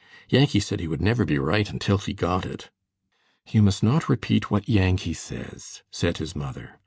Yankee 0.29 0.59
said 0.59 0.79
he 0.79 0.87
would 0.87 0.99
never 0.99 1.25
be 1.25 1.37
right 1.37 1.69
until 1.69 1.99
he 1.99 2.11
got 2.11 2.43
it." 2.43 2.71
"You 3.47 3.61
must 3.61 3.83
not 3.83 4.09
repeat 4.09 4.49
what 4.49 4.67
Yankee 4.67 5.13
says," 5.13 5.83
said 5.91 6.17
his 6.17 6.35
mother. 6.35 6.79